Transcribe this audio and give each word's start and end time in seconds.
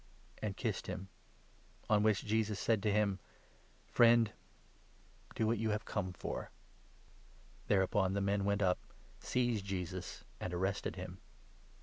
and 0.41 0.57
kissed 0.57 0.87
him; 0.87 1.09
on 1.87 2.01
which 2.01 2.25
Jesus 2.25 2.59
said 2.59 2.81
to 2.81 2.91
him: 2.91 3.19
50" 3.85 3.93
Friend, 3.93 4.31
do 5.35 5.45
what 5.45 5.59
you 5.59 5.69
have 5.69 5.85
come 5.85 6.11
for." 6.11 6.49
Thereupon 7.67 8.13
the 8.13 8.19
men 8.21 8.43
went 8.43 8.63
up, 8.63 8.79
seized 9.19 9.63
Jesus, 9.63 10.23
and 10.39 10.55
arrested 10.55 10.95
him. 10.95 11.03
3» 11.03 11.03
Ps. 11.03 11.05
43. 11.05 11.05
5. 11.05 11.05
94 11.05 11.11
MATTHEW, 11.11 11.17
26. 11.17 11.21